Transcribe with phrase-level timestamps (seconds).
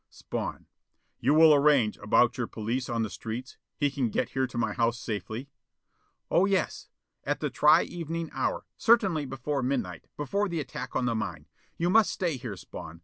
[0.09, 0.65] Spawn:
[1.19, 3.57] "You will arrange about your police on the streets?
[3.77, 5.51] He can get here to my house safely?"
[6.31, 6.89] "Oh yes,
[7.23, 11.45] at the tri evening hour, certainly before midnight, before the attack on the mine.
[11.77, 12.99] You must stay here, Spawn.